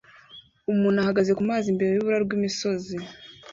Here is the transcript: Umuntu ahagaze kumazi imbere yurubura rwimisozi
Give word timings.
Umuntu 0.71 0.97
ahagaze 0.99 1.31
kumazi 1.39 1.65
imbere 1.69 1.89
yurubura 1.91 2.23
rwimisozi 2.25 2.95